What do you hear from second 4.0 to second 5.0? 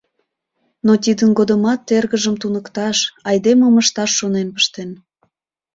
шонен пыштен.